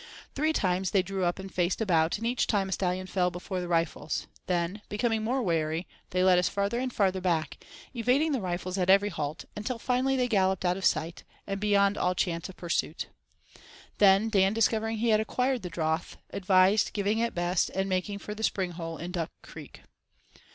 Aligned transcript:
Three 0.33 0.51
times 0.51 0.89
they 0.89 1.03
drew 1.03 1.25
up 1.25 1.37
and 1.37 1.53
faced 1.53 1.79
about 1.79 2.17
and 2.17 2.25
each 2.25 2.47
time 2.47 2.69
a 2.69 2.71
stallion 2.71 3.05
fell 3.05 3.29
before 3.29 3.61
the 3.61 3.67
rifles, 3.67 4.25
then, 4.47 4.81
becoming 4.89 5.23
more 5.23 5.43
wary, 5.43 5.85
they 6.09 6.23
led 6.23 6.39
us 6.39 6.49
farther 6.49 6.79
and 6.79 6.91
farther 6.91 7.21
back, 7.21 7.63
evading 7.95 8.31
the 8.31 8.41
rifles 8.41 8.79
at 8.79 8.89
every 8.89 9.09
halt, 9.09 9.45
until 9.55 9.77
finally 9.77 10.15
they 10.15 10.27
galloped 10.27 10.65
out 10.65 10.75
of 10.75 10.85
sight, 10.85 11.23
and 11.45 11.59
beyond 11.59 11.99
all 11.99 12.15
chance 12.15 12.49
of 12.49 12.57
pursuit. 12.57 13.09
Then, 13.99 14.29
Dan 14.29 14.53
discovering 14.53 14.97
he 14.97 15.09
had 15.09 15.19
acquired 15.19 15.61
the 15.61 15.69
"drouth," 15.69 16.17
advised 16.31 16.93
"giving 16.93 17.19
it 17.19 17.35
best" 17.35 17.69
and 17.69 17.87
making 17.87 18.17
for 18.17 18.33
the 18.33 18.41
Spring 18.41 18.71
Hole 18.71 18.97
in 18.97 19.11
Duck 19.11 19.29
Creek. 19.43 19.83